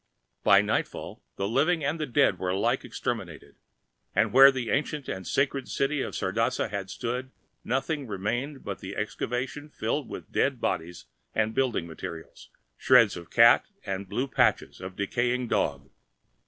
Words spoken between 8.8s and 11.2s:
an excavation filled with dead bodies